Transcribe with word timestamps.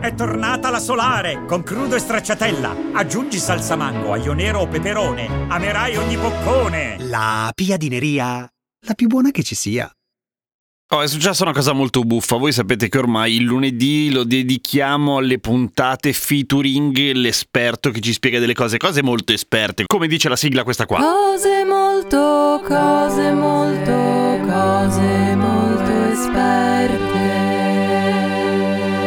È 0.00 0.14
tornata 0.14 0.70
la 0.70 0.78
solare 0.78 1.44
con 1.46 1.62
crudo 1.62 1.96
e 1.96 1.98
stracciatella. 1.98 2.92
Aggiungi 2.92 3.38
salsa 3.38 3.76
mango, 3.76 4.12
aglio 4.12 4.32
nero 4.32 4.60
o 4.60 4.68
peperone. 4.68 5.46
Amerai 5.48 5.96
ogni 5.96 6.16
boccone. 6.16 6.96
La 7.00 7.50
piadineria, 7.54 8.48
la 8.86 8.94
più 8.94 9.08
buona 9.08 9.30
che 9.30 9.42
ci 9.42 9.54
sia. 9.54 9.90
Oh, 10.90 11.02
è 11.02 11.08
successa 11.08 11.42
una 11.42 11.52
cosa 11.52 11.72
molto 11.72 12.02
buffa. 12.02 12.36
Voi 12.36 12.52
sapete 12.52 12.88
che 12.88 12.98
ormai 12.98 13.34
il 13.34 13.42
lunedì 13.42 14.12
lo 14.12 14.22
dedichiamo 14.22 15.16
alle 15.16 15.40
puntate 15.40 16.12
featuring 16.12 17.10
l'esperto 17.14 17.90
che 17.90 17.98
ci 17.98 18.12
spiega 18.12 18.38
delle 18.38 18.54
cose, 18.54 18.76
cose 18.76 19.02
molto 19.02 19.32
esperte. 19.32 19.82
Come 19.86 20.06
dice 20.06 20.28
la 20.28 20.36
sigla 20.36 20.62
questa 20.62 20.86
qua. 20.86 21.00
Cose 21.00 21.64
molto, 21.64 22.62
cose 22.64 23.32
molto, 23.32 23.92
cose 24.46 25.34
molto 25.34 26.04
esperte. 26.12 27.45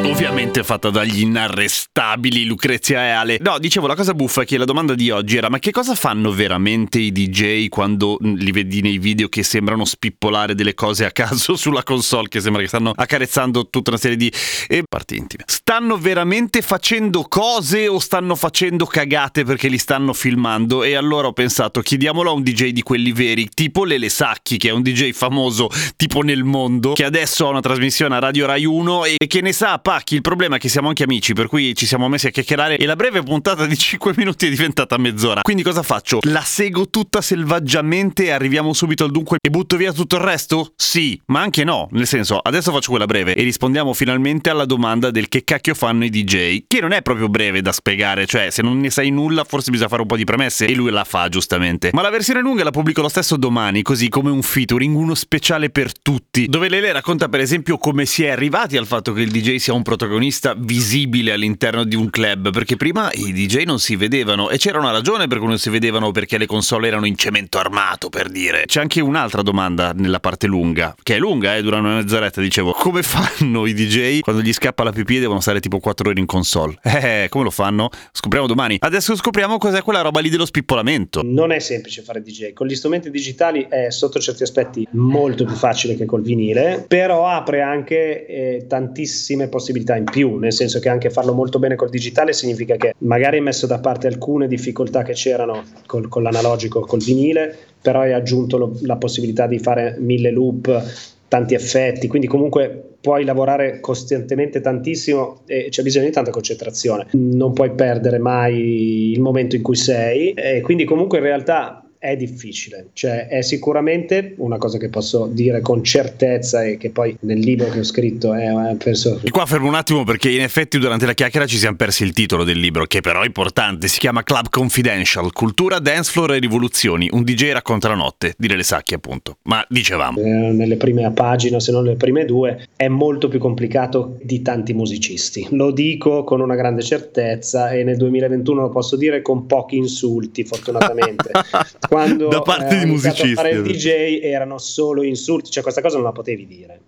Ovviamente 0.04 0.64
fatta 0.64 0.90
dagli 0.90 1.22
inarrestabili 1.22 2.46
Lucrezia 2.46 3.06
e 3.06 3.10
Ale. 3.10 3.38
No, 3.42 3.60
dicevo, 3.60 3.88
la 3.88 3.96
cosa 3.96 4.14
buffa 4.14 4.42
è 4.42 4.46
che 4.46 4.58
la 4.58 4.66
domanda 4.66 4.96
di 4.96 5.10
oggi 5.12 5.38
era: 5.38 5.50
ma 5.50 5.60
che 5.60 5.72
cosa 5.72 5.96
fanno 5.96 6.32
veramente 6.32 7.00
i 7.00 7.12
DJ 7.12 7.68
quando 7.68 8.18
mm, 8.24 8.36
li 8.36 8.52
vedi 8.52 8.82
nei 8.82 8.98
video 8.98 9.30
che 9.30 9.44
sembrano 9.44 9.86
spippolare 9.86 10.56
delle 10.56 10.74
cose 10.74 11.06
a 11.06 11.12
caso 11.12 11.56
sulla 11.58 11.84
console? 11.84 12.28
Che 12.28 12.40
sembra 12.40 12.62
che 12.62 12.68
stanno 12.68 12.92
accarezzando 12.96 13.70
tutta 13.70 13.92
una 13.92 14.00
serie 14.00 14.18
di. 14.18 14.32
e 14.68 14.84
parti 14.88 15.18
intime. 15.18 15.44
Stanno 15.46 15.98
veramente 15.98 16.62
facendo 16.62 17.24
cose 17.24 17.88
o 17.88 18.00
stanno 18.00 18.36
facendo 18.36 18.86
cagate 18.86 19.44
perché 19.44 19.68
li 19.68 19.78
stanno 19.78 20.14
filmando? 20.14 20.84
E 20.84 20.96
allora 20.96 21.28
ho 21.28 21.34
pensato, 21.34 21.82
chiediamolo 21.82 22.30
a 22.30 22.34
un 22.34 22.44
DJ 22.44 22.70
di 22.70 22.82
quelli 22.82 23.12
veri, 23.12 23.50
tipo 23.54 23.84
Lele 23.84 24.10
Sacchi, 24.10 24.58
che 24.58 24.70
è 24.70 24.72
un 24.72 24.82
DJ 24.82 25.12
famoso 25.12 25.70
tipo 25.96 26.22
nel 26.22 26.44
mondo, 26.44 26.94
che 26.94 27.06
adesso 27.06 27.46
ha 27.46 27.50
una 27.50 27.62
trasmissione 27.62 28.16
a 28.16 28.20
Radio 28.20 28.46
Rai 28.46 28.66
1 28.66 29.06
e 29.06 29.16
che 29.28 29.42
ne 29.42 29.52
sa 29.52 29.80
pacchi. 29.90 30.14
Il 30.14 30.22
problema 30.22 30.58
è 30.58 30.60
che 30.60 30.70
siamo 30.70 30.88
anche 30.88 31.02
amici, 31.02 31.34
per 31.34 31.48
cui 31.48 31.74
ci 31.74 31.88
siamo 31.88 32.08
messi 32.08 32.28
a 32.28 32.30
chiacchierare 32.30 32.78
e 32.78 32.86
la 32.86 32.96
breve 32.96 33.24
puntata 33.24 33.66
di 33.66 33.74
5 33.76 34.14
minuti 34.18 34.46
è 34.46 34.50
diventata 34.52 34.96
mezz'ora. 35.00 35.42
Quindi 35.42 35.64
cosa 35.64 35.82
faccio? 35.82 36.20
La 36.28 36.44
seguo 36.44 36.90
tutta 36.90 37.22
selvaggiamente 37.22 38.26
e 38.26 38.30
arriviamo 38.30 38.72
subito 38.74 39.04
al 39.04 39.10
dunque 39.10 39.38
e 39.42 39.50
butto 39.50 39.78
via 39.78 39.92
tutto 39.92 40.18
il 40.18 40.22
resto? 40.22 40.74
Sì, 40.76 41.20
ma 41.28 41.42
anche 41.42 41.64
no. 41.64 41.88
Nel 41.94 42.06
senso, 42.06 42.38
adesso 42.38 42.72
faccio 42.72 42.92
quella 42.92 43.08
breve 43.08 43.34
e 43.34 43.42
rispondiamo 43.42 43.94
finalmente 43.94 44.52
alla 44.52 44.66
domanda 44.66 45.10
del 45.10 45.28
che 45.28 45.44
cacchio 45.44 45.74
fanno 45.74 46.06
i 46.06 46.12
DJ, 46.12 46.66
che 46.68 46.82
non 46.82 46.92
è 46.92 47.02
proprio 47.02 47.28
breve 47.28 47.64
da 47.64 47.72
spiegare, 47.72 48.28
cioè 48.28 48.52
se 48.52 48.62
non 48.62 48.80
ne 48.80 48.92
sai 48.92 49.10
nulla 49.10 49.44
forse 49.44 49.72
bisogna 49.72 49.90
fare 49.90 50.02
un 50.02 50.08
po' 50.08 50.18
di 50.18 50.24
premesse 50.24 50.68
e 50.68 50.76
lui 50.76 50.92
la 50.92 51.04
fa 51.04 51.30
giustamente. 51.30 51.90
Ma 51.94 52.04
la 52.04 52.12
versione 52.12 52.42
lunga 52.42 52.64
la 52.64 52.70
pubblico 52.70 53.02
lo 53.02 53.10
stesso 53.10 53.38
domani, 53.38 53.82
così 53.82 54.08
come 54.08 54.30
un 54.30 54.44
featuring, 54.44 54.96
uno 54.96 55.16
speciale 55.16 55.72
per 55.72 56.00
tutti, 56.00 56.46
dove 56.46 56.70
Lele 56.70 56.92
racconta 56.92 57.28
per 57.28 57.40
esempio 57.40 57.80
come 57.80 58.06
si 58.06 58.24
è 58.24 58.30
arrivati 58.30 58.78
al 58.78 58.86
fatto 58.86 59.14
che 59.14 59.22
il 59.22 59.32
DJ 59.32 59.56
sia 59.56 59.74
un 59.74 59.79
protagonista 59.82 60.56
visibile 60.58 61.32
all'interno 61.32 61.84
di 61.84 61.96
un 61.96 62.10
club, 62.10 62.52
perché 62.52 62.76
prima 62.76 63.10
i 63.14 63.34
DJ 63.34 63.64
non 63.64 63.80
si 63.80 63.96
vedevano 63.96 64.50
e 64.50 64.58
c'era 64.58 64.80
una 64.80 64.92
ragione 64.92 65.28
per 65.28 65.40
cui 65.40 65.48
non 65.48 65.58
si 65.58 65.70
vedevano 65.70 66.12
perché 66.12 66.38
le 66.38 66.46
console 66.46 66.88
erano 66.88 67.06
in 67.06 67.16
cemento 67.16 67.58
armato, 67.58 68.10
per 68.10 68.30
dire. 68.30 68.66
C'è 68.66 68.80
anche 68.80 69.02
un'altra 69.02 69.42
domanda 69.42 69.92
nella 69.94 70.20
parte 70.20 70.48
lunga, 70.48 70.96
che 71.02 71.16
è 71.16 71.20
lunga, 71.20 71.56
eh, 71.56 71.62
dura 71.62 71.78
una 71.78 71.96
mezz'oretta, 71.96 72.42
dicevo. 72.42 72.72
Come 72.72 73.04
fanno 73.04 73.66
i 73.66 73.74
DJ 73.74 74.20
quando 74.20 74.42
gli 74.42 74.54
scappa 74.54 74.84
la 74.84 74.92
pipì 74.92 75.18
e 75.18 75.20
devono 75.22 75.40
stare 75.40 75.60
tipo 75.60 75.80
4 75.80 76.10
ore 76.10 76.20
in 76.20 76.26
console? 76.26 76.78
Eh, 77.00 77.28
come 77.30 77.46
lo 77.46 77.50
fanno? 77.50 77.90
Scopriamo 78.12 78.46
domani. 78.46 78.76
Adesso 78.78 79.16
scopriamo 79.16 79.58
cos'è 79.58 79.82
quella 79.82 80.02
roba 80.02 80.20
lì 80.20 80.30
dello 80.30 80.46
spippolamento. 80.46 81.22
Non 81.24 81.52
è 81.52 81.60
semplice 81.60 82.02
fare 82.02 82.22
DJ, 82.22 82.52
con 82.52 82.68
gli 82.68 82.76
strumenti 82.76 83.10
digitali 83.10 83.68
è 83.70 83.90
sotto 83.90 84.20
certi 84.20 84.44
aspetti 84.44 84.88
molto 84.92 85.46
più 85.46 85.56
facile 85.56 85.96
che 85.96 86.06
col 86.06 86.22
vinile, 86.22 86.84
però 86.88 87.28
apre 87.28 87.62
anche 87.62 88.26
eh, 88.26 88.66
tantissime 88.68 89.48
possibilità 89.48 89.69
in 89.78 90.04
più, 90.04 90.38
nel 90.38 90.54
senso 90.54 90.80
che 90.80 90.90
anche 90.90 91.10
farlo 91.10 91.34
molto 91.34 91.60
bene 91.60 91.76
col 91.76 91.90
digitale 91.90 92.34
significa 92.34 92.76
che 92.76 92.94
magari 93.00 93.38
hai 93.38 93.44
messo 93.44 93.68
da 93.68 93.80
parte 93.80 94.08
alcune 94.08 94.48
difficoltà 94.48 95.04
che 95.04 95.14
c'erano 95.14 95.64
col, 95.86 96.08
con 96.08 96.24
l'analogico, 96.24 96.82
col 96.82 97.02
vinile, 97.02 97.56
però 97.82 98.02
hai 98.02 98.14
aggiunto 98.14 98.58
lo- 98.58 98.78
la 98.82 98.98
possibilità 98.98 99.48
di 99.48 99.60
fare 99.60 99.96
mille 100.00 100.32
loop, 100.32 100.84
tanti 101.28 101.54
effetti, 101.54 102.08
quindi 102.08 102.28
comunque 102.28 102.84
puoi 103.00 103.24
lavorare 103.24 103.80
costantemente 103.80 104.60
tantissimo 104.60 105.42
e 105.46 105.68
c'è 105.70 105.84
bisogno 105.84 106.06
di 106.06 106.12
tanta 106.12 106.32
concentrazione. 106.32 107.08
Non 107.12 107.54
puoi 107.54 107.72
perdere 107.72 108.18
mai 108.18 109.12
il 109.12 109.22
momento 109.22 109.56
in 109.56 109.62
cui 109.62 109.76
sei 109.76 110.34
e 110.34 110.62
quindi 110.62 110.84
comunque 110.84 111.20
in 111.20 111.24
realtà 111.24 111.84
è 112.00 112.16
difficile, 112.16 112.88
cioè 112.94 113.28
è 113.28 113.42
sicuramente 113.42 114.34
una 114.38 114.58
cosa 114.58 114.78
che 114.78 114.88
posso 114.88 115.28
dire 115.30 115.60
con 115.60 115.84
certezza 115.84 116.64
e 116.64 116.78
che 116.78 116.92
poi 116.92 117.16
nel 117.22 117.40
libro 117.40 117.70
che 117.70 117.80
ho 117.80 117.84
scritto 117.84 118.34
è, 118.34 118.48
è 118.48 118.76
penso 118.76 119.20
E 119.22 119.30
qua 119.30 119.46
fermo 119.46 119.68
un 119.68 119.76
attimo 119.76 120.06
perché 120.06 120.30
in 120.30 120.40
effetti 120.40 120.80
durante 120.80 121.06
la 121.06 121.14
chiacchiera 121.14 121.46
ci 121.46 121.58
siamo 121.58 121.76
persi 121.76 122.04
il 122.04 122.14
titolo 122.14 122.46
del 122.46 122.58
libro, 122.58 122.86
che 122.86 123.02
però 123.02 123.22
è 123.22 123.26
importante. 123.26 123.90
Si 123.90 124.00
chiama 124.00 124.24
Club 124.24 124.48
Confidential, 124.50 125.34
Cultura, 125.34 125.80
Dance 125.80 126.10
Floor 126.12 126.36
e 126.36 126.40
Rivoluzioni. 126.40 127.10
Un 127.12 127.24
DJ 127.24 127.52
racconta 127.52 127.90
la 127.90 127.96
notte, 127.96 128.34
dire 128.38 128.56
le 128.56 128.64
sacche 128.64 128.96
appunto. 128.96 129.38
Ma 129.44 129.66
dicevamo. 129.68 130.20
eh, 130.20 130.24
nelle 130.24 130.78
prime 130.78 131.12
pagine, 131.12 131.60
se 131.60 131.74
non 131.74 131.84
le 131.84 131.96
prime 131.96 132.24
due, 132.24 132.68
è 132.78 132.88
molto 132.88 133.28
più 133.28 133.40
complicato 133.40 134.18
di 134.22 134.42
tanti 134.42 134.74
musicisti. 134.74 135.48
Lo 135.52 135.72
dico 135.72 136.24
con 136.24 136.40
una 136.40 136.56
grande 136.56 136.82
certezza 136.82 137.72
e 137.72 137.84
nel 137.84 137.98
2021 137.98 138.62
lo 138.62 138.70
posso 138.70 138.96
dire 138.96 139.22
con 139.22 139.46
pochi 139.46 139.76
insulti, 139.76 140.46
fortunatamente. 140.46 141.32
Quando 141.90 142.28
Da 142.28 142.42
parte 142.42 142.76
eh, 142.76 142.80
di 142.84 142.86
musicisti. 142.86 143.34
fare 143.34 143.50
il 143.50 143.64
DJ 143.64 144.20
erano 144.22 144.60
solo 144.60 145.02
insulti, 145.02 145.50
cioè 145.50 145.64
questa 145.64 145.82
cosa 145.82 145.96
non 145.96 146.06
la 146.06 146.12
potevi 146.12 146.46
dire. 146.46 146.80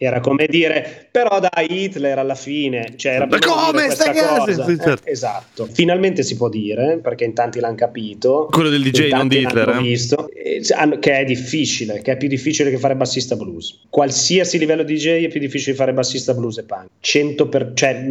Era 0.00 0.20
come 0.20 0.46
dire, 0.48 1.08
però 1.10 1.40
dai, 1.40 1.84
Hitler 1.84 2.18
alla 2.18 2.36
fine, 2.36 2.94
cioè 2.96 3.14
era 3.14 3.26
Ma 3.26 3.38
come 3.38 3.90
sta 3.90 4.12
cosa? 4.12 4.64
Sì, 4.64 4.76
certo. 4.76 5.08
Eh, 5.08 5.10
esatto. 5.10 5.68
Finalmente 5.72 6.22
si 6.22 6.36
può 6.36 6.48
dire, 6.48 6.98
perché 7.02 7.24
in 7.24 7.34
tanti 7.34 7.60
l'hanno 7.60 7.76
capito. 7.76 8.48
Quello 8.50 8.68
del 8.68 8.82
DJ, 8.82 9.10
non 9.10 9.26
di 9.26 9.38
Hitler, 9.38 9.68
eh? 9.68 9.80
visto, 9.80 10.28
eh, 10.30 10.60
che 11.00 11.18
è 11.18 11.24
difficile, 11.24 12.00
che 12.00 12.12
è 12.12 12.16
più 12.16 12.28
difficile 12.28 12.70
che 12.70 12.78
fare 12.78 12.94
bassista 12.94 13.34
blues. 13.34 13.86
Qualsiasi 13.88 14.58
livello 14.58 14.84
DJ 14.84 15.24
è 15.24 15.28
più 15.28 15.40
difficile 15.40 15.74
fare 15.74 15.92
bassista 15.92 16.32
blues 16.34 16.58
e 16.58 16.62
punk. 16.64 16.88
100 17.00 17.48
per, 17.48 17.72
cioè, 17.74 18.04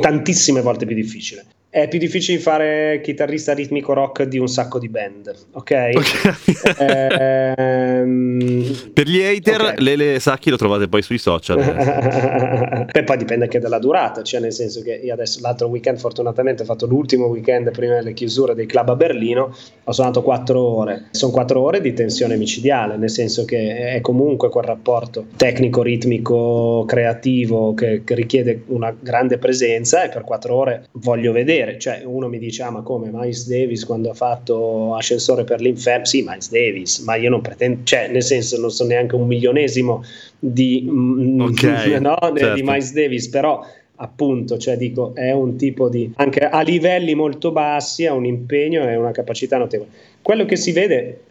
tantissime 0.00 0.60
volte 0.60 0.84
più 0.84 0.94
difficile. 0.94 1.44
È 1.72 1.86
più 1.86 2.00
difficile 2.00 2.40
fare 2.40 3.00
chitarrista 3.00 3.52
ritmico 3.54 3.92
rock 3.92 4.24
di 4.24 4.38
un 4.38 4.48
sacco 4.48 4.80
di 4.80 4.88
band, 4.88 5.32
ok? 5.52 6.78
Ehm, 6.80 8.90
Per 8.92 9.06
gli 9.06 9.22
hater, 9.22 9.60
Ok. 9.60 9.80
Lele 9.80 10.18
Sacchi 10.18 10.50
lo 10.50 10.56
trovate 10.56 10.88
poi 10.88 11.02
sui 11.02 11.18
social. 11.18 11.58
Beh, 12.90 13.04
poi 13.04 13.16
dipende 13.16 13.44
anche 13.44 13.58
dalla 13.60 13.78
durata, 13.78 14.22
cioè 14.22 14.40
nel 14.40 14.52
senso 14.52 14.82
che 14.82 14.98
io 15.02 15.12
adesso 15.12 15.38
l'altro 15.42 15.68
weekend 15.68 15.98
fortunatamente 15.98 16.62
ho 16.62 16.66
fatto 16.66 16.86
l'ultimo 16.86 17.26
weekend 17.26 17.70
prima 17.70 17.94
delle 17.94 18.14
chiusure 18.14 18.54
dei 18.54 18.66
club 18.66 18.88
a 18.88 18.96
Berlino, 18.96 19.54
ho 19.84 19.92
suonato 19.92 20.22
4 20.22 20.60
ore, 20.60 21.04
sono 21.12 21.32
4 21.32 21.60
ore 21.60 21.80
di 21.80 21.92
tensione 21.92 22.36
micidiale, 22.36 22.96
nel 22.96 23.10
senso 23.10 23.44
che 23.44 23.94
è 23.94 24.00
comunque 24.00 24.48
quel 24.48 24.64
rapporto 24.64 25.26
tecnico, 25.36 25.82
ritmico, 25.82 26.84
creativo 26.86 27.74
che, 27.74 28.02
che 28.04 28.14
richiede 28.14 28.62
una 28.66 28.94
grande 28.98 29.38
presenza 29.38 30.02
e 30.02 30.08
per 30.08 30.24
4 30.24 30.54
ore 30.54 30.86
voglio 30.92 31.32
vedere, 31.32 31.58
cioè 31.78 32.02
uno 32.04 32.28
mi 32.28 32.38
dice 32.38 32.62
ah 32.62 32.70
ma 32.70 32.82
come 32.82 33.10
Miles 33.12 33.48
Davis 33.48 33.84
quando 33.84 34.10
ha 34.10 34.14
fatto 34.14 34.94
Ascensore 34.94 35.44
per 35.44 35.60
l'inferno, 35.60 36.04
sì 36.04 36.22
Miles 36.26 36.50
Davis, 36.50 36.98
ma 37.00 37.16
io 37.16 37.30
non 37.30 37.40
pretendo, 37.40 37.80
cioè 37.84 38.08
nel 38.08 38.22
senso 38.22 38.58
non 38.60 38.70
sono 38.70 38.90
neanche 38.90 39.14
un 39.14 39.26
milionesimo 39.26 40.04
di, 40.38 40.86
mm, 40.88 41.40
Ok, 41.40 41.62
no, 42.00 42.16
di 42.32 42.40
certo. 42.40 42.64
Miles 42.64 42.92
Davis, 42.92 43.28
però 43.28 43.64
appunto, 43.96 44.56
cioè 44.58 44.76
dico, 44.76 45.14
è 45.14 45.30
un 45.32 45.56
tipo 45.56 45.88
di 45.88 46.10
anche 46.16 46.40
a 46.40 46.62
livelli 46.62 47.14
molto 47.14 47.52
bassi, 47.52 48.06
ha 48.06 48.14
un 48.14 48.24
impegno 48.24 48.88
e 48.88 48.96
una 48.96 49.12
capacità 49.12 49.58
notevole. 49.58 49.90
Quello 50.22 50.44
che 50.44 50.56
si 50.56 50.72
vede 50.72 51.22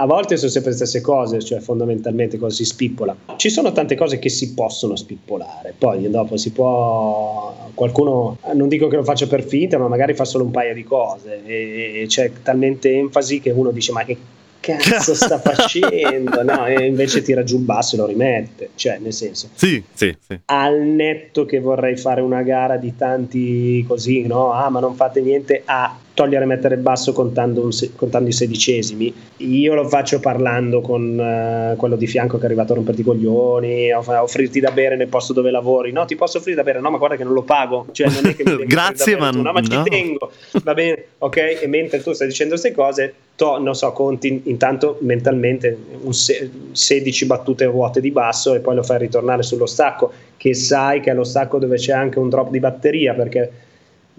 a- 0.00 0.06
volte 0.06 0.36
sono 0.36 0.50
sempre 0.50 0.70
le 0.70 0.76
stesse 0.76 1.00
cose, 1.00 1.40
cioè 1.42 1.60
fondamentalmente 1.60 2.38
cosa 2.38 2.54
si 2.56 2.64
spippola. 2.64 3.16
Ci 3.36 3.50
sono 3.50 3.72
tante 3.72 3.94
cose 3.96 4.18
che 4.18 4.28
si 4.28 4.54
possono 4.54 4.96
spippolare, 4.96 5.74
poi 5.76 6.08
dopo 6.10 6.36
si 6.36 6.50
può 6.52 7.54
qualcuno 7.74 8.38
non 8.54 8.68
dico 8.68 8.88
che 8.88 8.96
lo 8.96 9.04
faccia 9.04 9.26
per 9.26 9.42
finta, 9.44 9.78
ma 9.78 9.88
magari 9.88 10.14
fa 10.14 10.24
solo 10.24 10.44
un 10.44 10.50
paio 10.50 10.74
di 10.74 10.84
cose 10.84 11.42
e, 11.44 12.02
e 12.02 12.06
c'è 12.06 12.30
talmente 12.42 12.92
enfasi 12.92 13.40
che 13.40 13.50
uno 13.50 13.70
dice 13.70 13.92
"Ma 13.92 14.04
che 14.04 14.16
cazzo 14.60 15.14
sta 15.14 15.38
facendo? 15.40 16.42
No, 16.42 16.66
e 16.66 16.84
invece 16.86 17.22
tira 17.22 17.42
giù 17.44 17.56
il 17.58 17.62
basso 17.62 17.94
e 17.94 17.98
lo 17.98 18.06
rimette. 18.06 18.70
Cioè, 18.74 18.98
nel 18.98 19.12
senso, 19.12 19.48
Sì, 19.54 19.82
sì, 19.94 20.14
sì. 20.26 20.38
al 20.46 20.80
netto 20.80 21.44
che 21.44 21.60
vorrei 21.60 21.96
fare 21.96 22.20
una 22.20 22.42
gara 22.42 22.76
di 22.76 22.94
tanti 22.96 23.84
così, 23.86 24.26
no? 24.26 24.52
Ah, 24.52 24.68
ma 24.68 24.80
non 24.80 24.94
fate 24.94 25.20
niente 25.20 25.62
a 25.64 25.96
togliere 26.18 26.42
e 26.42 26.46
mettere 26.48 26.74
il 26.74 26.80
basso 26.80 27.12
contando, 27.12 27.70
se- 27.70 27.92
contando 27.94 28.28
i 28.28 28.32
sedicesimi. 28.32 29.14
Io 29.36 29.74
lo 29.74 29.86
faccio 29.86 30.18
parlando 30.18 30.80
con 30.80 31.16
eh, 31.16 31.76
quello 31.76 31.94
di 31.94 32.08
fianco 32.08 32.38
che 32.38 32.42
è 32.42 32.46
arrivato 32.46 32.72
a 32.72 32.74
romperti 32.76 33.02
i 33.02 33.04
coglioni, 33.04 33.92
a 33.92 34.00
offrirti 34.24 34.58
da 34.58 34.72
bere 34.72 34.96
nel 34.96 35.06
posto 35.06 35.32
dove 35.32 35.52
lavori. 35.52 35.92
No, 35.92 36.04
ti 36.06 36.16
posso 36.16 36.38
offrire 36.38 36.56
da 36.56 36.64
bere, 36.64 36.80
no, 36.80 36.90
ma 36.90 36.98
guarda 36.98 37.14
che 37.14 37.22
non 37.22 37.34
lo 37.34 37.42
pago. 37.42 37.86
Cioè, 37.92 38.08
non 38.08 38.26
è 38.26 38.34
che 38.34 38.42
mi 38.42 38.50
devi 38.58 38.66
Grazie, 38.66 39.16
ma 39.16 39.30
tu. 39.30 39.40
no, 39.40 39.52
ma 39.52 39.60
no. 39.60 39.66
ci 39.68 39.80
tengo. 39.88 40.32
Va 40.64 40.74
bene, 40.74 41.04
ok? 41.18 41.36
E 41.62 41.66
mentre 41.68 42.02
tu 42.02 42.12
stai 42.12 42.26
dicendo 42.26 42.56
queste 42.56 42.72
cose, 42.72 43.14
to- 43.36 43.60
non 43.60 43.76
so, 43.76 43.92
conti 43.92 44.42
intanto 44.46 44.98
mentalmente 45.02 45.78
se- 46.10 46.50
16 46.72 47.26
battute 47.26 47.64
vuote 47.66 48.00
di 48.00 48.10
basso 48.10 48.54
e 48.54 48.58
poi 48.58 48.74
lo 48.74 48.82
fai 48.82 48.98
ritornare 48.98 49.44
sullo 49.44 49.66
stacco, 49.66 50.10
che 50.36 50.52
sai 50.52 50.98
che 51.00 51.12
è 51.12 51.14
lo 51.14 51.22
stacco 51.22 51.58
dove 51.60 51.76
c'è 51.76 51.92
anche 51.92 52.18
un 52.18 52.28
drop 52.28 52.50
di 52.50 52.58
batteria, 52.58 53.14
perché 53.14 53.50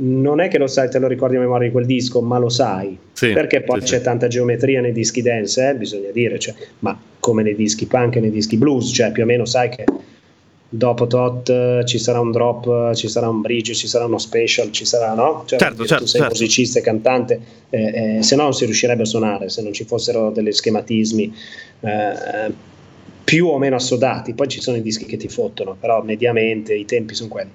non 0.01 0.39
è 0.39 0.47
che 0.47 0.57
lo 0.57 0.67
sai, 0.67 0.89
te 0.89 0.99
lo 0.99 1.07
ricordi 1.07 1.35
a 1.35 1.39
memoria 1.39 1.67
di 1.67 1.73
quel 1.73 1.85
disco, 1.85 2.21
ma 2.21 2.37
lo 2.37 2.49
sai. 2.49 2.97
Sì, 3.11 3.31
perché 3.33 3.61
poi 3.61 3.81
sì, 3.81 3.87
c'è 3.87 3.97
sì. 3.97 4.03
tanta 4.03 4.27
geometria 4.27 4.81
nei 4.81 4.93
dischi 4.93 5.21
dance, 5.21 5.69
eh, 5.69 5.75
bisogna 5.75 6.11
dire, 6.11 6.39
cioè, 6.39 6.53
ma 6.79 6.97
come 7.19 7.43
nei 7.43 7.55
dischi 7.55 7.85
punk 7.85 8.15
e 8.15 8.19
nei 8.21 8.31
dischi 8.31 8.57
blues, 8.57 8.91
cioè 8.93 9.11
più 9.11 9.23
o 9.23 9.25
meno 9.25 9.45
sai 9.45 9.69
che 9.69 9.83
dopo 10.69 11.07
tot 11.07 11.49
eh, 11.49 11.81
ci 11.85 11.97
sarà 11.97 12.19
un 12.19 12.31
drop, 12.31 12.91
eh, 12.91 12.95
ci 12.95 13.09
sarà 13.09 13.27
un 13.27 13.41
bridge, 13.41 13.73
ci 13.73 13.87
sarà 13.87 14.05
uno 14.05 14.19
special, 14.19 14.71
ci 14.71 14.85
sarà, 14.85 15.13
no? 15.13 15.43
Cioè, 15.45 15.59
Certo, 15.59 15.85
certo, 15.85 16.03
tu 16.03 16.09
sei 16.09 16.21
certo. 16.21 16.35
musicista 16.35 16.79
e 16.79 16.81
cantante, 16.81 17.41
eh, 17.69 18.17
eh, 18.17 18.23
se 18.23 18.35
no 18.35 18.43
non 18.43 18.53
si 18.53 18.65
riuscirebbe 18.65 19.01
a 19.01 19.05
suonare, 19.05 19.49
se 19.49 19.61
non 19.61 19.73
ci 19.73 19.83
fossero 19.83 20.29
degli 20.29 20.51
schematismi 20.51 21.33
eh, 21.81 22.53
più 23.23 23.47
o 23.47 23.57
meno 23.57 23.75
assodati. 23.75 24.33
Poi 24.33 24.47
ci 24.47 24.61
sono 24.61 24.77
i 24.77 24.81
dischi 24.81 25.05
che 25.05 25.17
ti 25.17 25.27
fottono, 25.27 25.75
però 25.77 26.01
mediamente 26.03 26.73
i 26.73 26.85
tempi 26.85 27.15
sono 27.15 27.29
quelli. 27.29 27.49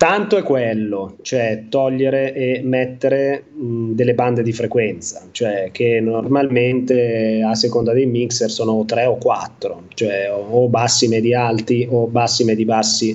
Tanto 0.00 0.38
è 0.38 0.42
quello, 0.42 1.18
cioè 1.20 1.64
togliere 1.68 2.32
e 2.32 2.62
mettere 2.64 3.44
mh, 3.52 3.90
delle 3.90 4.14
bande 4.14 4.42
di 4.42 4.50
frequenza, 4.50 5.28
cioè 5.30 5.68
che 5.72 6.00
normalmente 6.00 7.42
a 7.46 7.54
seconda 7.54 7.92
dei 7.92 8.06
mixer 8.06 8.50
sono 8.50 8.72
o 8.72 8.86
tre 8.86 9.04
o 9.04 9.18
quattro, 9.18 9.82
cioè 9.92 10.32
o, 10.32 10.68
bassi 10.70 11.06
medi 11.06 11.34
alti 11.34 11.86
o 11.90 12.06
bassi 12.06 12.44
medi 12.44 12.64
bassi 12.64 13.14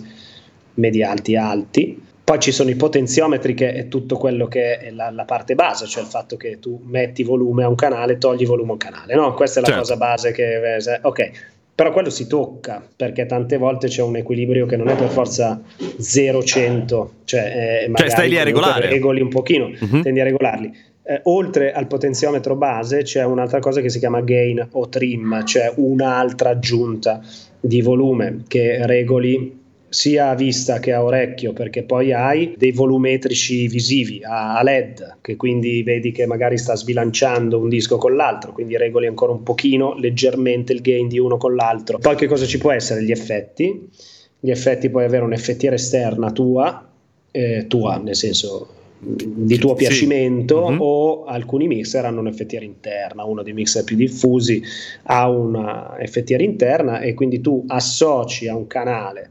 medi 0.76 1.02
alti 1.02 1.36
alti. 1.36 2.00
Poi 2.24 2.40
ci 2.40 2.52
sono 2.52 2.70
i 2.70 2.76
potenziometri 2.76 3.56
che 3.56 3.74
è 3.74 3.88
tutto 3.88 4.18
quello 4.18 4.48
che 4.48 4.78
è 4.78 4.92
la, 4.92 5.10
la 5.10 5.26
parte 5.26 5.56
base, 5.56 5.88
cioè 5.88 6.04
il 6.04 6.10
fatto 6.10 6.38
che 6.38 6.60
tu 6.60 6.80
metti 6.86 7.24
volume 7.24 7.64
a 7.64 7.68
un 7.68 7.76
canale, 7.76 8.20
togli 8.20 8.46
volume 8.46 8.70
a 8.70 8.74
un 8.74 8.78
canale, 8.78 9.16
no? 9.16 9.34
Questa 9.34 9.58
è 9.60 9.62
la 9.64 9.70
Certo. 9.70 9.82
cosa 9.82 9.98
base 9.98 10.32
che... 10.34 10.60
Ok, 11.02 11.32
però 11.76 11.92
quello 11.92 12.10
si 12.10 12.26
tocca 12.28 12.82
perché 12.96 13.26
tante 13.26 13.58
volte 13.58 13.88
c'è 13.90 14.02
un 14.02 14.16
equilibrio 14.16 14.66
che 14.66 14.78
non 14.78 14.88
è 14.88 14.96
per 14.96 15.10
forza 15.10 15.62
0-100, 16.00 17.10
cioè, 17.26 17.84
eh, 17.84 17.90
magari 17.90 18.10
stai 18.10 18.30
lì 18.30 18.38
a 18.38 18.44
regolare. 18.44 18.88
regoli 18.90 19.22
un 19.22 19.30
pochino, 19.30 19.70
Mhm. 19.80 20.02
tendi 20.02 20.20
a 20.22 20.24
regolarli. 20.24 20.72
Eh, 21.08 21.20
oltre 21.26 21.72
al 21.72 21.86
potenziometro 21.86 22.56
base 22.56 23.04
c'è 23.04 23.24
un'altra 23.24 23.60
cosa 23.60 23.80
che 23.82 23.90
si 23.90 24.00
chiama 24.00 24.22
gain 24.22 24.66
o 24.72 24.90
trim, 24.90 25.44
cioè 25.46 25.72
un'altra 25.76 26.50
aggiunta 26.52 27.22
di 27.60 27.82
volume 27.82 28.44
che 28.48 28.86
regoli 28.88 29.64
sia 29.96 30.30
a 30.32 30.36
vista 30.36 30.80
che 30.80 30.92
a 30.92 31.02
orecchio, 31.02 31.54
perché 31.54 31.84
poi 31.84 32.12
hai 32.12 32.54
dei 32.58 32.74
volumetrici 32.74 33.66
visivi 33.70 34.20
a 34.26 34.62
LED, 34.62 35.20
che 35.22 35.38
quindi 35.38 35.84
vedi 35.84 36.12
che 36.12 36.26
magari 36.26 36.58
sta 36.58 36.76
sbilanciando 36.76 37.58
un 37.58 37.70
disco 37.70 37.98
con 37.98 38.14
l'altro, 38.14 38.52
quindi 38.52 38.76
regoli 38.76 39.08
ancora 39.08 39.32
un 39.32 39.42
pochino 39.44 39.96
leggermente 39.98 40.74
il 40.74 40.82
gain 40.82 41.08
di 41.08 41.18
uno 41.18 41.38
con 41.38 41.56
l'altro. 41.56 41.98
Poi 41.98 42.16
che 42.18 42.28
cosa 42.28 42.46
ci 42.46 42.58
può 42.58 42.72
essere? 42.72 43.04
Gli 43.04 43.12
effetti. 43.12 43.90
Gli 44.38 44.52
effetti 44.52 44.90
puoi 44.90 45.06
avere 45.06 45.24
un'effettiera 45.24 45.76
esterna 45.76 46.30
tua, 46.32 46.88
eh, 47.32 47.66
tua 47.68 47.96
nel 47.98 48.16
senso 48.18 48.68
mh, 49.00 49.14
di 49.46 49.58
tuo 49.58 49.72
Sì. 49.72 49.76
piacimento 49.86 50.72
Mhm. 50.72 50.78
o 50.82 51.24
alcuni 51.24 51.68
mixer 51.68 52.04
hanno 52.04 52.20
un'effettiera 52.20 52.66
interna, 52.66 53.24
uno 53.24 53.44
dei 53.44 53.54
mixer 53.54 53.86
più 53.86 53.96
diffusi 53.96 54.62
ha 55.04 55.30
una 55.30 55.96
effettiera 56.00 56.44
interna 56.44 57.00
e 57.00 57.14
quindi 57.14 57.40
tu 57.40 57.64
associ 57.68 58.50
a 58.50 58.56
un 58.58 58.68
canale 58.68 59.30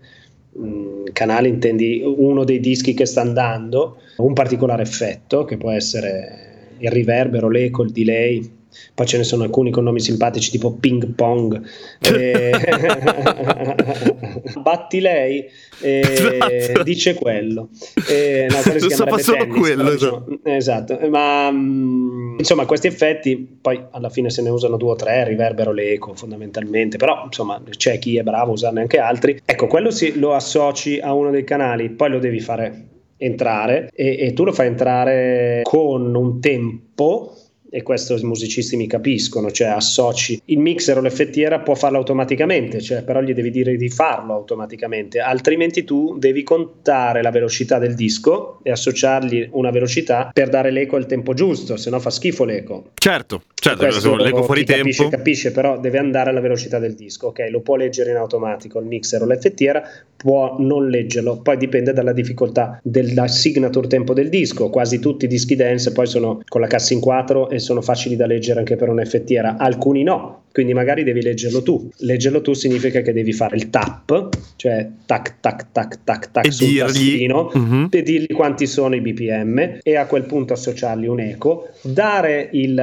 mm, 0.58 1.04
canale 1.12 1.48
intendi 1.48 2.02
uno 2.04 2.44
dei 2.44 2.60
dischi 2.60 2.94
che 2.94 3.06
sta 3.06 3.20
andando 3.20 3.98
un 4.18 4.32
particolare 4.32 4.82
effetto 4.82 5.44
che 5.44 5.56
può 5.56 5.70
essere 5.70 6.44
il 6.78 6.90
riverbero, 6.90 7.48
l'eco, 7.48 7.82
il 7.82 7.90
delay 7.90 8.50
poi 8.94 9.06
ce 9.06 9.16
ne 9.18 9.24
sono 9.24 9.44
alcuni 9.44 9.70
con 9.70 9.84
nomi 9.84 10.00
simpatici 10.00 10.50
tipo 10.50 10.72
ping 10.74 11.14
pong 11.14 11.60
Eh, 12.00 12.50
batti 14.62 15.00
lei 15.00 15.44
eh, 15.80 16.00
Esatto. 16.00 16.82
dice 16.82 17.14
quello 17.14 17.68
Eh, 18.08 18.46
no, 18.50 18.56
quello 18.62 18.78
si 18.78 18.90
So 18.90 19.04
chiamerebbe 19.04 19.22
solo 19.22 19.38
tennis, 19.38 19.58
quello, 19.58 19.90
esatto. 19.90 20.24
diciamo, 20.28 20.56
esatto 20.56 20.98
ma 21.10 21.50
mm, 21.50 22.38
insomma 22.38 22.66
questi 22.66 22.86
effetti 22.86 23.58
poi 23.60 23.80
alla 23.90 24.08
fine 24.10 24.30
se 24.30 24.42
ne 24.42 24.50
usano 24.50 24.76
due 24.76 24.90
o 24.92 24.96
tre 24.96 25.24
riverbero 25.24 25.72
l'eco 25.72 26.14
fondamentalmente 26.14 26.96
però 26.96 27.22
insomma 27.24 27.60
c'è 27.70 27.98
chi 27.98 28.16
è 28.16 28.22
bravo 28.22 28.50
a 28.50 28.54
usarne 28.54 28.80
anche 28.80 28.98
altri 28.98 29.40
ecco 29.44 29.66
quello 29.66 29.90
si, 29.90 30.18
lo 30.18 30.34
associ 30.34 30.98
a 31.00 31.12
uno 31.12 31.30
dei 31.30 31.44
canali 31.44 31.90
poi 31.90 32.10
lo 32.10 32.18
devi 32.18 32.40
fare 32.40 32.88
entrare 33.16 33.90
e, 33.94 34.16
e 34.18 34.32
tu 34.32 34.44
lo 34.44 34.52
fai 34.52 34.66
entrare 34.66 35.60
con 35.62 36.14
un 36.14 36.40
tempo 36.40 37.34
e 37.74 37.82
questo 37.82 38.16
i 38.16 38.22
musicisti 38.22 38.76
mi 38.76 38.86
capiscono, 38.86 39.50
cioè 39.50 39.66
associ 39.66 40.40
il 40.44 40.60
mixer 40.60 40.96
o 40.96 41.00
l'effettiera 41.00 41.58
può 41.58 41.74
farlo 41.74 41.98
automaticamente, 41.98 42.80
cioè 42.80 43.02
però 43.02 43.20
gli 43.20 43.34
devi 43.34 43.50
dire 43.50 43.74
di 43.74 43.88
farlo 43.88 44.32
automaticamente, 44.32 45.18
altrimenti 45.18 45.82
tu 45.82 46.16
devi 46.16 46.44
contare 46.44 47.20
la 47.20 47.32
velocità 47.32 47.80
del 47.80 47.96
disco 47.96 48.60
e 48.62 48.70
associargli 48.70 49.48
una 49.54 49.72
velocità 49.72 50.30
per 50.32 50.50
dare 50.50 50.70
l'eco 50.70 50.94
al 50.94 51.06
tempo 51.06 51.34
giusto, 51.34 51.76
se 51.76 51.90
no 51.90 51.98
fa 51.98 52.10
schifo 52.10 52.44
l'eco. 52.44 52.90
Certo, 52.94 53.42
certo, 53.54 54.14
leggo 54.14 54.44
fuori 54.44 54.62
chi 54.62 54.74
capisce, 54.74 55.02
tempo. 55.02 55.16
capisce, 55.16 55.50
però 55.50 55.80
deve 55.80 55.98
andare 55.98 56.30
alla 56.30 56.40
velocità 56.40 56.78
del 56.78 56.94
disco. 56.94 57.28
Ok, 57.28 57.48
lo 57.50 57.60
può 57.60 57.74
leggere 57.74 58.10
in 58.10 58.16
automatico 58.16 58.78
il 58.78 58.86
mixer 58.86 59.22
o 59.22 59.26
l'effettiera, 59.26 59.82
può 60.16 60.56
non 60.60 60.88
leggerlo. 60.88 61.38
Poi 61.38 61.56
dipende 61.56 61.92
dalla 61.92 62.12
difficoltà 62.12 62.78
della 62.84 63.26
signature 63.26 63.88
tempo 63.88 64.14
del 64.14 64.28
disco. 64.28 64.70
Quasi 64.70 65.00
tutti 65.00 65.24
i 65.24 65.28
dischi 65.28 65.56
dance 65.56 65.90
poi 65.92 66.06
sono 66.06 66.40
con 66.46 66.60
la 66.60 66.68
cassa 66.68 66.94
in 66.94 67.00
4 67.00 67.50
e 67.50 67.58
sono 67.64 67.80
facili 67.80 68.14
da 68.16 68.26
leggere 68.26 68.60
anche 68.60 68.76
per 68.76 68.88
un'effettiera. 68.88 69.56
Alcuni 69.56 70.02
no, 70.02 70.44
quindi 70.52 70.72
magari 70.74 71.02
devi 71.02 71.22
leggerlo 71.22 71.62
tu. 71.62 71.88
Leggerlo 71.98 72.40
tu 72.42 72.52
significa 72.52 73.00
che 73.00 73.12
devi 73.12 73.32
fare 73.32 73.56
il 73.56 73.70
tap, 73.70 74.28
cioè 74.56 74.88
tac 75.06 75.36
tac 75.40 75.66
tac 75.72 75.98
tac 76.04 76.30
tac 76.30 76.46
E 76.46 76.50
sul 76.52 76.66
dirgli- 76.68 76.80
tastino 76.80 77.50
Mhm. 77.54 77.88
e 77.90 78.02
dirgli 78.02 78.26
quanti 78.32 78.66
sono 78.66 78.94
i 78.94 79.00
BPM 79.00 79.78
e 79.82 79.96
a 79.96 80.06
quel 80.06 80.24
punto 80.24 80.52
associargli 80.52 81.06
un 81.06 81.20
eco, 81.20 81.68
dare 81.82 82.48
il, 82.52 82.78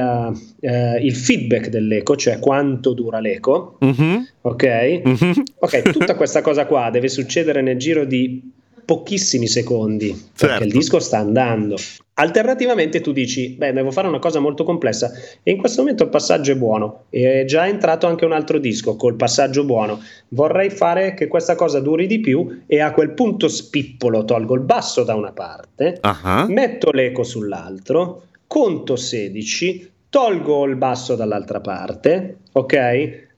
eh, 0.60 0.96
il 1.00 1.14
feedback 1.14 1.68
dell'eco, 1.68 2.16
cioè 2.16 2.38
quanto 2.40 2.92
dura 2.92 3.20
l'eco, 3.20 3.76
Mhm, 3.80 4.26
ok? 4.42 5.00
mhm. 5.04 5.42
Ok, 5.60 5.82
tutta 6.12 6.14
questa 6.16 6.42
cosa 6.42 6.66
qua 6.66 6.90
deve 6.90 7.08
succedere 7.08 7.62
nel 7.62 7.78
giro 7.78 8.04
di 8.04 8.50
pochissimi 8.84 9.46
secondi 9.46 10.08
perché 10.08 10.34
Certo. 10.54 10.64
il 10.64 10.72
disco 10.72 10.98
sta 10.98 11.18
andando. 11.18 11.76
Alternativamente 12.14 13.00
tu 13.00 13.10
dici, 13.12 13.54
beh, 13.56 13.72
devo 13.72 13.90
fare 13.90 14.06
una 14.06 14.18
cosa 14.18 14.38
molto 14.38 14.64
complessa. 14.64 15.10
E 15.42 15.50
in 15.50 15.56
questo 15.56 15.80
momento 15.80 16.04
il 16.04 16.10
passaggio 16.10 16.52
è 16.52 16.56
buono, 16.56 17.04
è 17.08 17.44
già 17.46 17.66
entrato 17.66 18.06
anche 18.06 18.26
un 18.26 18.32
altro 18.32 18.58
disco 18.58 18.96
col 18.96 19.16
passaggio 19.16 19.64
buono, 19.64 19.98
vorrei 20.28 20.68
fare 20.68 21.14
che 21.14 21.26
questa 21.26 21.54
cosa 21.54 21.80
duri 21.80 22.06
di 22.06 22.20
più 22.20 22.64
e 22.66 22.80
a 22.80 22.92
quel 22.92 23.12
punto 23.12 23.48
spippolo, 23.48 24.26
tolgo 24.26 24.54
il 24.54 24.60
basso 24.60 25.04
da 25.04 25.14
una 25.14 25.32
parte, 25.32 25.98
Ah, 26.02 26.44
metto 26.48 26.90
l'eco 26.90 27.22
sull'altro, 27.22 28.24
conto 28.46 28.96
16, 28.96 29.90
tolgo 30.10 30.66
il 30.66 30.76
basso 30.76 31.14
dall'altra 31.14 31.60
parte, 31.60 32.40
ok? 32.52 33.30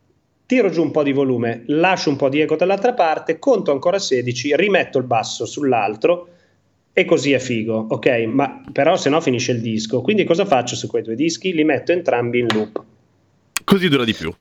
Tiro 0.46 0.68
giù 0.68 0.82
un 0.82 0.90
po' 0.90 1.04
di 1.04 1.12
volume, 1.12 1.62
lascio 1.68 2.10
un 2.10 2.16
po' 2.16 2.28
di 2.28 2.40
eco 2.40 2.56
dall'altra 2.56 2.92
parte, 2.92 3.38
conto 3.38 3.70
ancora 3.70 4.00
16, 4.00 4.56
rimetto 4.56 4.98
il 4.98 5.04
basso 5.04 5.46
sull'altro 5.46 6.28
e 6.96 7.04
così 7.04 7.32
è 7.32 7.40
figo, 7.40 7.86
ok? 7.90 8.06
Ma 8.26 8.62
però 8.72 8.96
se 8.96 9.10
no 9.10 9.20
finisce 9.20 9.50
il 9.52 9.60
disco. 9.60 10.00
Quindi 10.00 10.22
cosa 10.24 10.44
faccio 10.44 10.76
su 10.76 10.86
quei 10.86 11.02
due 11.02 11.16
dischi? 11.16 11.52
Li 11.52 11.64
metto 11.64 11.90
entrambi 11.90 12.38
in 12.38 12.46
loop. 12.52 12.82
Così 13.64 13.88
dura 13.88 14.04
di 14.04 14.14
più. 14.14 14.32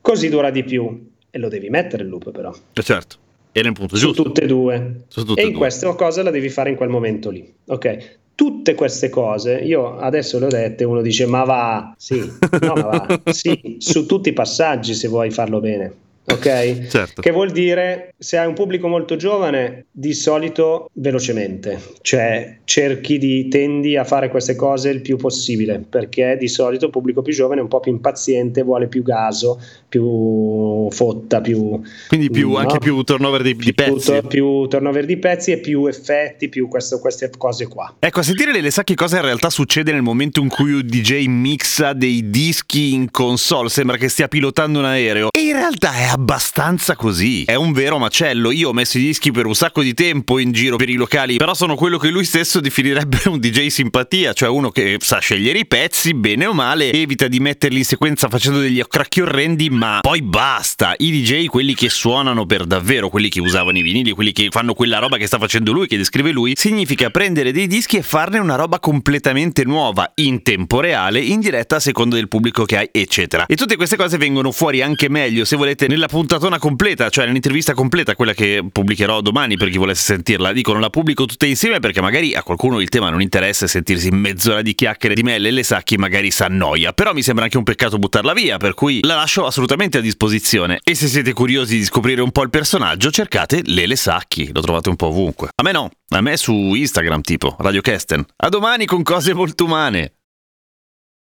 Così 0.00 0.28
dura 0.28 0.50
di 0.50 0.62
più. 0.64 1.10
E 1.30 1.38
lo 1.38 1.48
devi 1.48 1.70
mettere 1.70 2.02
il 2.02 2.10
loop 2.10 2.30
però. 2.30 2.52
Eh, 2.74 2.82
Certo. 2.82 3.16
E 3.52 3.62
nel 3.62 3.72
punto 3.72 3.96
su 3.96 4.06
giusto. 4.06 4.22
tutte 4.22 4.42
e 4.42 4.46
due. 4.46 5.04
Su 5.08 5.24
tutte 5.24 5.40
e 5.40 5.44
e 5.44 5.46
in 5.46 5.52
due. 5.52 5.60
questa 5.62 5.94
cosa 5.94 6.22
la 6.22 6.30
devi 6.30 6.48
fare 6.50 6.70
in 6.70 6.76
quel 6.76 6.88
momento 6.90 7.30
lì. 7.30 7.50
Ok. 7.66 8.18
Tutte 8.34 8.74
queste 8.74 9.08
cose, 9.10 9.54
io 9.60 9.96
adesso 9.96 10.40
le 10.40 10.46
ho 10.46 10.48
dette, 10.48 10.82
uno 10.82 11.02
dice 11.02 11.24
ma 11.24 11.44
va, 11.44 11.94
sì, 11.96 12.18
no 12.18 12.74
ma 12.74 12.82
va, 12.82 13.20
sì, 13.32 13.76
su 13.78 14.06
tutti 14.06 14.28
i 14.30 14.32
passaggi 14.32 14.92
se 14.92 15.06
vuoi 15.06 15.30
farlo 15.30 15.60
bene. 15.60 15.94
Ok? 16.26 16.86
Certo. 16.88 17.22
Che 17.22 17.30
vuol 17.30 17.50
dire 17.50 18.14
se 18.18 18.38
hai 18.38 18.46
un 18.46 18.54
pubblico 18.54 18.88
molto 18.88 19.16
giovane, 19.16 19.86
di 19.90 20.14
solito 20.14 20.90
velocemente, 20.94 21.80
cioè 22.02 22.58
cerchi 22.64 23.18
di 23.18 23.48
tendi 23.48 23.96
a 23.96 24.04
fare 24.04 24.28
queste 24.30 24.54
cose 24.56 24.90
il 24.90 25.00
più 25.00 25.16
possibile, 25.16 25.84
perché 25.88 26.36
di 26.38 26.48
solito 26.48 26.86
il 26.86 26.90
pubblico 26.90 27.22
più 27.22 27.32
giovane 27.32 27.60
è 27.60 27.62
un 27.62 27.68
po' 27.68 27.80
più 27.80 27.92
impaziente, 27.92 28.62
vuole 28.62 28.88
più 28.88 29.02
gaso, 29.02 29.60
più 29.88 30.88
fotta, 30.90 31.40
più 31.40 31.80
Quindi 32.08 32.30
più, 32.30 32.50
no? 32.50 32.56
anche 32.56 32.78
più 32.78 33.02
turnover 33.02 33.42
di, 33.42 33.54
di 33.54 33.74
più, 33.74 33.94
pezzi. 33.94 34.20
più 34.26 34.66
turnover 34.66 35.04
di 35.04 35.18
pezzi 35.18 35.52
e 35.52 35.58
più 35.58 35.86
effetti, 35.86 36.48
più 36.48 36.68
questo- 36.68 36.98
queste 36.98 37.30
cose 37.36 37.68
qua. 37.68 37.94
Ecco, 37.98 38.20
a 38.20 38.22
sentire 38.22 38.60
le 38.60 38.70
sa 38.70 38.84
che 38.84 38.94
cosa 38.94 39.16
in 39.16 39.22
realtà 39.22 39.50
succede 39.50 39.92
nel 39.92 40.02
momento 40.02 40.40
in 40.40 40.48
cui 40.48 40.72
un 40.72 40.82
DJ 40.84 41.26
mixa 41.26 41.92
dei 41.92 42.30
dischi 42.30 42.94
in 42.94 43.10
console, 43.10 43.68
sembra 43.68 43.96
che 43.96 44.08
stia 44.08 44.28
pilotando 44.28 44.78
un 44.78 44.84
aereo. 44.86 45.28
E 45.30 45.40
in 45.40 45.52
realtà 45.52 45.92
è 45.94 46.13
abbastanza 46.14 46.94
così. 46.94 47.42
È 47.44 47.54
un 47.54 47.72
vero 47.72 47.98
macello. 47.98 48.52
Io 48.52 48.68
ho 48.68 48.72
messo 48.72 48.98
i 48.98 49.00
dischi 49.00 49.32
per 49.32 49.46
un 49.46 49.54
sacco 49.54 49.82
di 49.82 49.94
tempo 49.94 50.38
in 50.38 50.52
giro 50.52 50.76
per 50.76 50.88
i 50.88 50.94
locali, 50.94 51.36
però 51.36 51.54
sono 51.54 51.74
quello 51.74 51.98
che 51.98 52.08
lui 52.08 52.24
stesso 52.24 52.60
definirebbe 52.60 53.22
un 53.26 53.38
DJ 53.38 53.66
simpatia, 53.66 54.32
cioè 54.32 54.48
uno 54.48 54.70
che 54.70 54.96
sa 55.00 55.18
scegliere 55.18 55.58
i 55.58 55.66
pezzi, 55.66 56.14
bene 56.14 56.46
o 56.46 56.52
male, 56.52 56.92
evita 56.92 57.26
di 57.26 57.40
metterli 57.40 57.78
in 57.78 57.84
sequenza 57.84 58.28
facendo 58.28 58.60
degli 58.60 58.78
accracchi 58.78 59.22
orrendi, 59.22 59.70
ma 59.70 59.98
poi 60.02 60.22
basta. 60.22 60.94
I 60.96 61.10
DJ, 61.10 61.46
quelli 61.46 61.74
che 61.74 61.88
suonano 61.88 62.46
per 62.46 62.64
davvero, 62.64 63.08
quelli 63.08 63.28
che 63.28 63.40
usavano 63.40 63.78
i 63.78 63.82
vinili, 63.82 64.12
quelli 64.12 64.32
che 64.32 64.48
fanno 64.50 64.74
quella 64.74 64.98
roba 64.98 65.16
che 65.16 65.26
sta 65.26 65.38
facendo 65.38 65.72
lui, 65.72 65.88
che 65.88 65.96
descrive 65.96 66.30
lui, 66.30 66.52
significa 66.54 67.10
prendere 67.10 67.50
dei 67.50 67.66
dischi 67.66 67.96
e 67.96 68.02
farne 68.02 68.38
una 68.38 68.54
roba 68.54 68.78
completamente 68.78 69.64
nuova, 69.64 70.12
in 70.16 70.42
tempo 70.42 70.78
reale, 70.78 71.18
in 71.18 71.40
diretta 71.40 71.76
a 71.76 71.80
seconda 71.80 72.14
del 72.14 72.28
pubblico 72.28 72.64
che 72.64 72.76
hai, 72.76 72.88
eccetera. 72.92 73.46
E 73.46 73.56
tutte 73.56 73.74
queste 73.74 73.96
cose 73.96 74.16
vengono 74.16 74.52
fuori 74.52 74.80
anche 74.80 75.08
meglio, 75.08 75.44
se 75.44 75.56
volete, 75.56 75.88
nella 75.88 76.03
puntatona 76.06 76.58
completa, 76.58 77.08
cioè 77.08 77.26
nell'intervista 77.26 77.74
completa, 77.74 78.14
quella 78.14 78.32
che 78.32 78.64
pubblicherò 78.70 79.20
domani 79.20 79.56
per 79.56 79.68
chi 79.70 79.78
volesse 79.78 80.02
sentirla. 80.14 80.52
Dico, 80.52 80.72
non 80.72 80.80
la 80.80 80.90
pubblico 80.90 81.24
tutte 81.24 81.46
insieme 81.46 81.80
perché 81.80 82.00
magari 82.00 82.34
a 82.34 82.42
qualcuno 82.42 82.80
il 82.80 82.88
tema 82.88 83.10
non 83.10 83.20
interessa 83.20 83.66
sentirsi 83.66 84.10
mezz'ora 84.10 84.62
di 84.62 84.74
chiacchiere 84.74 85.14
di 85.14 85.22
me 85.22 85.34
e 85.34 85.38
Lele 85.38 85.62
Sacchi 85.62 85.96
magari 85.96 86.30
si 86.30 86.42
annoia, 86.42 86.92
però 86.92 87.12
mi 87.12 87.22
sembra 87.22 87.44
anche 87.44 87.56
un 87.56 87.64
peccato 87.64 87.98
buttarla 87.98 88.32
via, 88.32 88.56
per 88.56 88.74
cui 88.74 89.00
la 89.02 89.14
lascio 89.14 89.46
assolutamente 89.46 89.98
a 89.98 90.00
disposizione. 90.00 90.80
E 90.82 90.94
se 90.94 91.06
siete 91.08 91.32
curiosi 91.32 91.76
di 91.76 91.84
scoprire 91.84 92.20
un 92.20 92.30
po' 92.30 92.42
il 92.42 92.50
personaggio, 92.50 93.10
cercate 93.10 93.62
Lele 93.64 93.96
Sacchi, 93.96 94.50
lo 94.52 94.60
trovate 94.60 94.88
un 94.88 94.96
po' 94.96 95.06
ovunque. 95.06 95.48
A 95.54 95.62
me 95.62 95.72
no, 95.72 95.90
a 96.08 96.20
me 96.20 96.36
su 96.36 96.52
Instagram 96.52 97.20
tipo, 97.20 97.56
Radio 97.58 97.80
Kesten. 97.80 98.24
A 98.36 98.48
domani 98.48 98.86
con 98.86 99.02
cose 99.02 99.34
molto 99.34 99.64
umane. 99.64 100.12